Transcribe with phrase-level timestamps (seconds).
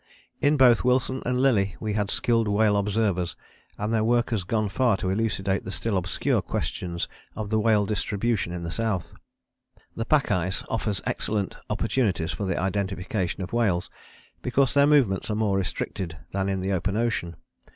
[0.41, 3.35] In both Wilson and Lillie we had skilled whale observers,
[3.77, 8.51] and their work has gone far to elucidate the still obscure questions of whale distribution
[8.51, 9.13] in the South.
[9.95, 13.91] The pack ice offers excellent opportunities for the identification of whales,
[14.41, 17.35] because their movements are more restricted than in the open ocean.